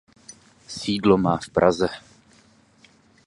[0.67, 1.89] Sídlo má v Praze.